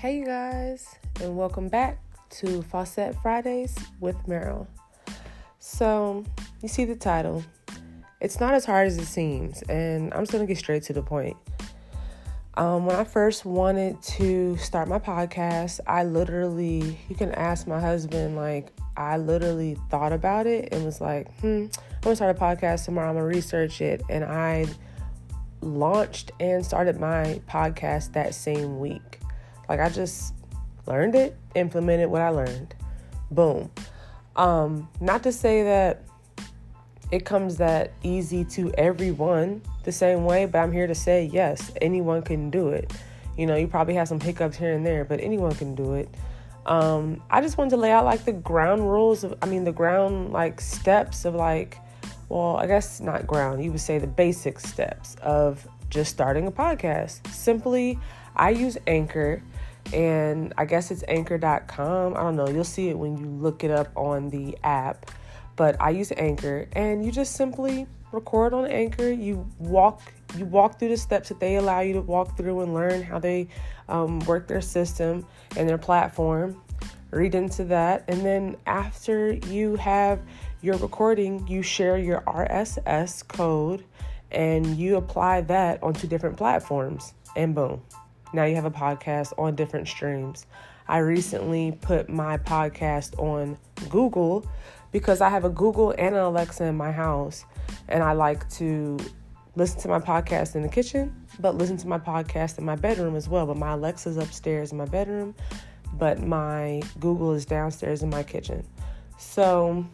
Hey, 0.00 0.22
guys, 0.22 0.94
and 1.20 1.36
welcome 1.36 1.68
back 1.68 1.98
to 2.30 2.62
Facet 2.62 3.16
Fridays 3.20 3.74
with 3.98 4.14
Meryl. 4.28 4.68
So, 5.58 6.24
you 6.62 6.68
see 6.68 6.84
the 6.84 6.94
title. 6.94 7.42
It's 8.20 8.38
not 8.38 8.54
as 8.54 8.64
hard 8.64 8.86
as 8.86 8.96
it 8.96 9.06
seems, 9.06 9.62
and 9.62 10.14
I'm 10.14 10.20
just 10.20 10.30
gonna 10.30 10.46
get 10.46 10.56
straight 10.56 10.84
to 10.84 10.92
the 10.92 11.02
point. 11.02 11.36
Um, 12.54 12.86
when 12.86 12.94
I 12.94 13.02
first 13.02 13.44
wanted 13.44 14.00
to 14.02 14.56
start 14.58 14.86
my 14.86 15.00
podcast, 15.00 15.80
I 15.88 16.04
literally, 16.04 17.00
you 17.08 17.16
can 17.16 17.32
ask 17.32 17.66
my 17.66 17.80
husband, 17.80 18.36
like, 18.36 18.72
I 18.96 19.16
literally 19.16 19.76
thought 19.90 20.12
about 20.12 20.46
it 20.46 20.68
and 20.70 20.84
was 20.84 21.00
like, 21.00 21.36
hmm, 21.40 21.64
I'm 21.66 21.70
gonna 22.02 22.14
start 22.14 22.36
a 22.36 22.38
podcast 22.38 22.84
tomorrow, 22.84 23.08
I'm 23.08 23.16
gonna 23.16 23.26
research 23.26 23.80
it, 23.80 24.02
and 24.08 24.24
I 24.24 24.66
launched 25.60 26.30
and 26.38 26.64
started 26.64 27.00
my 27.00 27.40
podcast 27.48 28.12
that 28.12 28.32
same 28.32 28.78
week. 28.78 29.18
Like 29.68 29.80
I 29.80 29.88
just 29.88 30.34
learned 30.86 31.14
it, 31.14 31.36
implemented 31.54 32.08
what 32.08 32.22
I 32.22 32.30
learned. 32.30 32.74
Boom. 33.30 33.70
Um, 34.36 34.88
not 35.00 35.22
to 35.24 35.32
say 35.32 35.64
that 35.64 36.04
it 37.10 37.24
comes 37.24 37.56
that 37.56 37.92
easy 38.02 38.44
to 38.44 38.72
everyone 38.74 39.62
the 39.84 39.92
same 39.92 40.24
way, 40.24 40.46
but 40.46 40.58
I'm 40.58 40.72
here 40.72 40.86
to 40.86 40.94
say 40.94 41.24
yes, 41.32 41.72
anyone 41.80 42.22
can 42.22 42.50
do 42.50 42.68
it. 42.68 42.92
You 43.36 43.46
know, 43.46 43.56
you 43.56 43.66
probably 43.66 43.94
have 43.94 44.08
some 44.08 44.20
hiccups 44.20 44.56
here 44.56 44.72
and 44.72 44.84
there, 44.84 45.04
but 45.04 45.20
anyone 45.20 45.54
can 45.54 45.74
do 45.74 45.94
it. 45.94 46.08
Um, 46.66 47.22
I 47.30 47.40
just 47.40 47.56
wanted 47.56 47.70
to 47.70 47.76
lay 47.78 47.90
out 47.90 48.04
like 48.04 48.24
the 48.24 48.32
ground 48.32 48.90
rules 48.90 49.24
of, 49.24 49.34
I 49.40 49.46
mean, 49.46 49.64
the 49.64 49.72
ground 49.72 50.32
like 50.32 50.60
steps 50.60 51.24
of 51.24 51.34
like, 51.34 51.78
well, 52.28 52.56
I 52.56 52.66
guess 52.66 53.00
not 53.00 53.26
ground, 53.26 53.64
you 53.64 53.72
would 53.72 53.80
say 53.80 53.98
the 53.98 54.06
basic 54.06 54.60
steps 54.60 55.14
of 55.22 55.66
just 55.90 56.10
starting 56.10 56.46
a 56.46 56.52
podcast. 56.52 57.26
Simply, 57.28 57.98
I 58.36 58.50
use 58.50 58.78
Anchor 58.86 59.42
and 59.92 60.52
I 60.58 60.64
guess 60.64 60.90
it's 60.90 61.04
anchor.com. 61.08 62.16
I 62.16 62.20
don't 62.20 62.36
know. 62.36 62.48
You'll 62.48 62.64
see 62.64 62.88
it 62.88 62.98
when 62.98 63.16
you 63.16 63.26
look 63.26 63.64
it 63.64 63.70
up 63.70 63.88
on 63.96 64.28
the 64.30 64.56
app. 64.62 65.10
But 65.56 65.80
I 65.80 65.90
use 65.90 66.12
Anchor 66.16 66.68
and 66.72 67.04
you 67.04 67.10
just 67.10 67.34
simply 67.34 67.86
record 68.12 68.54
on 68.54 68.66
Anchor. 68.66 69.10
You 69.10 69.46
walk 69.58 70.02
you 70.36 70.44
walk 70.44 70.78
through 70.78 70.90
the 70.90 70.96
steps 70.96 71.30
that 71.30 71.40
they 71.40 71.56
allow 71.56 71.80
you 71.80 71.94
to 71.94 72.02
walk 72.02 72.36
through 72.36 72.60
and 72.60 72.74
learn 72.74 73.02
how 73.02 73.18
they 73.18 73.48
um, 73.88 74.20
work 74.20 74.46
their 74.46 74.60
system 74.60 75.26
and 75.56 75.68
their 75.68 75.78
platform. 75.78 76.60
Read 77.10 77.34
into 77.34 77.64
that, 77.64 78.04
and 78.06 78.20
then 78.20 78.56
after 78.66 79.32
you 79.32 79.76
have 79.76 80.20
your 80.60 80.76
recording, 80.76 81.48
you 81.48 81.62
share 81.62 81.96
your 81.96 82.20
RSS 82.20 83.26
code 83.26 83.82
and 84.30 84.76
you 84.76 84.96
apply 84.96 85.42
that 85.42 85.82
onto 85.82 86.06
different 86.06 86.36
platforms, 86.36 87.14
and 87.36 87.54
boom, 87.54 87.82
now 88.32 88.44
you 88.44 88.54
have 88.54 88.64
a 88.64 88.70
podcast 88.70 89.32
on 89.38 89.54
different 89.54 89.88
streams. 89.88 90.46
I 90.86 90.98
recently 90.98 91.78
put 91.80 92.08
my 92.08 92.38
podcast 92.38 93.18
on 93.18 93.58
Google 93.88 94.46
because 94.90 95.20
I 95.20 95.28
have 95.28 95.44
a 95.44 95.50
Google 95.50 95.94
and 95.98 96.14
an 96.14 96.22
Alexa 96.22 96.64
in 96.64 96.76
my 96.76 96.92
house, 96.92 97.44
and 97.88 98.02
I 98.02 98.12
like 98.12 98.48
to 98.52 98.98
listen 99.54 99.80
to 99.80 99.88
my 99.88 99.98
podcast 99.98 100.54
in 100.54 100.62
the 100.62 100.68
kitchen, 100.68 101.14
but 101.40 101.56
listen 101.56 101.76
to 101.78 101.88
my 101.88 101.98
podcast 101.98 102.58
in 102.58 102.64
my 102.64 102.76
bedroom 102.76 103.16
as 103.16 103.28
well. 103.28 103.46
But 103.46 103.56
my 103.56 103.72
Alexa's 103.72 104.16
upstairs 104.16 104.72
in 104.72 104.78
my 104.78 104.86
bedroom, 104.86 105.34
but 105.94 106.22
my 106.22 106.82
Google 107.00 107.32
is 107.32 107.44
downstairs 107.44 108.02
in 108.02 108.08
my 108.08 108.22
kitchen. 108.22 108.66
So, 109.18 109.84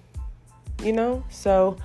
you 0.83 0.93
know, 0.93 1.25
so 1.29 1.77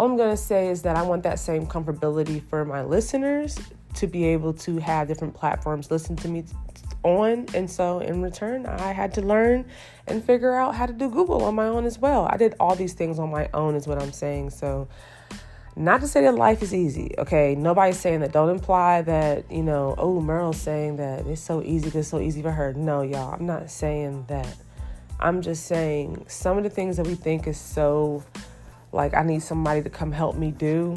all 0.00 0.06
I'm 0.06 0.16
going 0.16 0.30
to 0.30 0.36
say 0.42 0.68
is 0.68 0.80
that 0.82 0.96
I 0.96 1.02
want 1.02 1.24
that 1.24 1.38
same 1.38 1.66
comfortability 1.66 2.42
for 2.48 2.64
my 2.64 2.82
listeners 2.82 3.58
to 3.96 4.06
be 4.06 4.24
able 4.24 4.54
to 4.54 4.78
have 4.78 5.08
different 5.08 5.34
platforms 5.34 5.90
listen 5.90 6.16
to 6.16 6.28
me 6.28 6.42
on. 7.02 7.44
And 7.52 7.70
so 7.70 7.98
in 7.98 8.22
return, 8.22 8.64
I 8.64 8.92
had 8.92 9.12
to 9.14 9.20
learn 9.20 9.66
and 10.06 10.24
figure 10.24 10.54
out 10.54 10.74
how 10.74 10.86
to 10.86 10.94
do 10.94 11.10
Google 11.10 11.44
on 11.44 11.54
my 11.54 11.66
own 11.66 11.84
as 11.84 11.98
well. 11.98 12.26
I 12.30 12.38
did 12.38 12.54
all 12.58 12.74
these 12.74 12.94
things 12.94 13.18
on 13.18 13.30
my 13.30 13.50
own, 13.52 13.74
is 13.74 13.86
what 13.86 14.00
I'm 14.00 14.10
saying. 14.10 14.50
So, 14.50 14.88
not 15.76 16.00
to 16.00 16.08
say 16.08 16.22
that 16.22 16.34
life 16.34 16.62
is 16.62 16.72
easy, 16.72 17.14
okay? 17.18 17.54
Nobody's 17.54 18.00
saying 18.00 18.20
that. 18.20 18.32
Don't 18.32 18.48
imply 18.48 19.02
that, 19.02 19.52
you 19.52 19.62
know, 19.62 19.94
oh, 19.98 20.18
Meryl's 20.18 20.62
saying 20.62 20.96
that 20.96 21.26
it's 21.26 21.42
so 21.42 21.62
easy 21.62 21.96
it's 21.96 22.08
so 22.08 22.20
easy 22.20 22.40
for 22.40 22.52
her. 22.52 22.72
No, 22.72 23.02
y'all, 23.02 23.34
I'm 23.34 23.44
not 23.44 23.70
saying 23.70 24.24
that. 24.28 24.56
I'm 25.20 25.42
just 25.42 25.66
saying 25.66 26.24
some 26.26 26.56
of 26.56 26.64
the 26.64 26.70
things 26.70 26.96
that 26.96 27.06
we 27.06 27.14
think 27.14 27.46
is 27.46 27.58
so 27.58 28.24
like 28.92 29.14
I 29.14 29.22
need 29.22 29.42
somebody 29.42 29.82
to 29.82 29.90
come 29.90 30.12
help 30.12 30.36
me 30.36 30.50
do. 30.50 30.94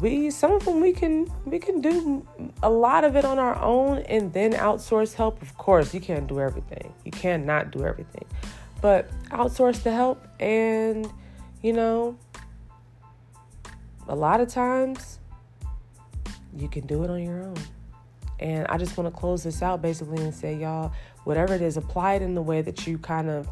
We 0.00 0.30
some 0.30 0.52
of 0.52 0.64
them 0.64 0.80
we 0.80 0.92
can 0.92 1.30
we 1.44 1.58
can 1.58 1.80
do 1.80 2.26
a 2.62 2.70
lot 2.70 3.04
of 3.04 3.16
it 3.16 3.24
on 3.24 3.38
our 3.38 3.56
own 3.62 3.98
and 3.98 4.32
then 4.32 4.52
outsource 4.52 5.14
help. 5.14 5.40
Of 5.40 5.56
course, 5.56 5.94
you 5.94 6.00
can't 6.00 6.26
do 6.26 6.40
everything. 6.40 6.92
You 7.04 7.12
cannot 7.12 7.70
do 7.70 7.84
everything. 7.84 8.24
But 8.80 9.08
outsource 9.30 9.82
the 9.82 9.92
help 9.92 10.26
and 10.40 11.10
you 11.62 11.72
know 11.72 12.18
a 14.08 14.14
lot 14.14 14.40
of 14.40 14.48
times 14.48 15.18
you 16.56 16.68
can 16.68 16.86
do 16.86 17.02
it 17.04 17.10
on 17.10 17.22
your 17.22 17.42
own. 17.42 17.56
And 18.40 18.66
I 18.66 18.78
just 18.78 18.96
want 18.96 19.12
to 19.12 19.18
close 19.18 19.44
this 19.44 19.62
out 19.62 19.80
basically 19.80 20.22
and 20.22 20.34
say, 20.34 20.54
y'all, 20.54 20.92
whatever 21.24 21.54
it 21.54 21.62
is, 21.62 21.76
apply 21.76 22.14
it 22.14 22.22
in 22.22 22.34
the 22.34 22.42
way 22.42 22.62
that 22.62 22.86
you 22.86 22.98
kind 22.98 23.30
of 23.30 23.48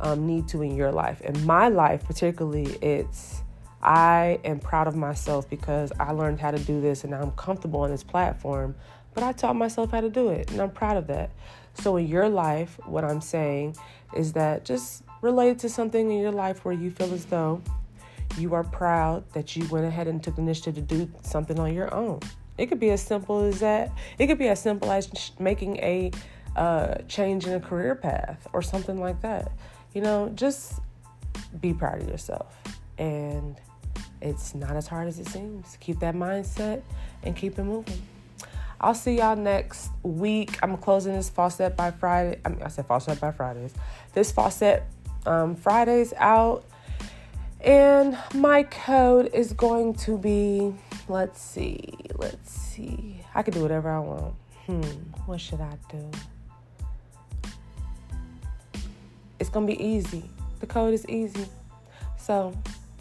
um, 0.00 0.26
need 0.26 0.48
to 0.48 0.62
in 0.62 0.76
your 0.76 0.92
life. 0.92 1.20
In 1.22 1.44
my 1.44 1.68
life, 1.68 2.04
particularly, 2.04 2.66
it's 2.82 3.42
I 3.82 4.38
am 4.44 4.60
proud 4.60 4.88
of 4.88 4.94
myself 4.94 5.48
because 5.48 5.90
I 5.98 6.12
learned 6.12 6.38
how 6.38 6.50
to 6.50 6.58
do 6.58 6.80
this 6.80 7.04
and 7.04 7.14
I'm 7.14 7.30
comfortable 7.32 7.80
on 7.80 7.90
this 7.90 8.04
platform, 8.04 8.74
but 9.14 9.22
I 9.22 9.32
taught 9.32 9.56
myself 9.56 9.90
how 9.90 10.02
to 10.02 10.10
do 10.10 10.28
it 10.28 10.50
and 10.50 10.60
I'm 10.60 10.70
proud 10.70 10.96
of 10.96 11.06
that. 11.06 11.30
So, 11.74 11.96
in 11.96 12.06
your 12.06 12.28
life, 12.28 12.78
what 12.84 13.04
I'm 13.04 13.20
saying 13.20 13.76
is 14.14 14.32
that 14.34 14.64
just 14.64 15.02
relate 15.22 15.58
to 15.60 15.68
something 15.68 16.10
in 16.10 16.20
your 16.20 16.32
life 16.32 16.64
where 16.64 16.74
you 16.74 16.90
feel 16.90 17.12
as 17.14 17.24
though 17.26 17.62
you 18.38 18.54
are 18.54 18.64
proud 18.64 19.24
that 19.32 19.56
you 19.56 19.66
went 19.68 19.86
ahead 19.86 20.08
and 20.08 20.22
took 20.22 20.36
the 20.36 20.42
initiative 20.42 20.74
to 20.74 20.80
do 20.82 21.10
something 21.22 21.58
on 21.58 21.74
your 21.74 21.92
own. 21.94 22.20
It 22.58 22.66
could 22.66 22.80
be 22.80 22.90
as 22.90 23.02
simple 23.02 23.40
as 23.40 23.60
that. 23.60 23.90
It 24.18 24.26
could 24.26 24.38
be 24.38 24.48
as 24.48 24.60
simple 24.60 24.90
as 24.90 25.32
making 25.38 25.78
a 25.78 26.10
uh, 26.54 26.96
change 27.08 27.46
in 27.46 27.54
a 27.54 27.60
career 27.60 27.94
path 27.94 28.46
or 28.52 28.60
something 28.60 29.00
like 29.00 29.20
that 29.22 29.52
you 29.94 30.00
know, 30.00 30.30
just 30.34 30.80
be 31.60 31.72
proud 31.72 32.02
of 32.02 32.08
yourself. 32.08 32.56
And 32.98 33.56
it's 34.20 34.54
not 34.54 34.76
as 34.76 34.86
hard 34.86 35.08
as 35.08 35.18
it 35.18 35.26
seems. 35.28 35.76
Keep 35.80 36.00
that 36.00 36.14
mindset 36.14 36.82
and 37.22 37.34
keep 37.34 37.58
it 37.58 37.64
moving. 37.64 38.00
I'll 38.80 38.94
see 38.94 39.18
y'all 39.18 39.36
next 39.36 39.90
week. 40.02 40.58
I'm 40.62 40.76
closing 40.78 41.12
this 41.12 41.28
Facet 41.28 41.76
by 41.76 41.90
Friday. 41.90 42.40
I 42.44 42.48
mean, 42.48 42.62
I 42.62 42.68
said 42.68 42.86
Facet 42.86 43.20
by 43.20 43.30
Fridays. 43.30 43.74
This 44.14 44.32
Facet 44.32 44.84
um, 45.26 45.54
Fridays 45.54 46.14
out. 46.16 46.64
And 47.60 48.16
my 48.34 48.62
code 48.62 49.30
is 49.34 49.52
going 49.52 49.94
to 49.96 50.16
be, 50.16 50.74
let's 51.08 51.42
see, 51.42 51.92
let's 52.16 52.50
see. 52.50 53.20
I 53.34 53.42
can 53.42 53.52
do 53.52 53.60
whatever 53.60 53.90
I 53.90 53.98
want. 53.98 54.34
Hmm, 54.64 54.80
what 55.26 55.42
should 55.42 55.60
I 55.60 55.76
do? 55.90 56.10
It's 59.40 59.48
gonna 59.48 59.66
be 59.66 59.82
easy. 59.82 60.22
The 60.60 60.66
code 60.66 60.94
is 60.94 61.08
easy. 61.08 61.46
So 62.18 62.54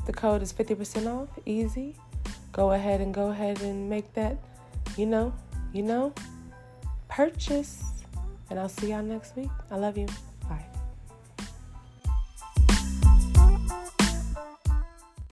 the 0.06 0.14
code 0.14 0.42
is 0.42 0.52
50% 0.52 1.06
off, 1.06 1.30
easy. 1.46 1.96
Go 2.52 2.72
ahead 2.72 3.02
and 3.02 3.14
go 3.14 3.30
ahead 3.30 3.62
and 3.62 3.90
make 3.90 4.12
that, 4.14 4.38
you 4.98 5.06
know, 5.06 5.34
you 5.74 5.84
know, 5.84 6.14
purchase. 7.10 7.84
And 8.50 8.60
I'll 8.60 8.70
see 8.70 8.90
y'all 8.90 9.04
next 9.04 9.36
week. 9.36 9.52
I 9.70 9.76
love 9.76 9.98
you. 9.98 10.08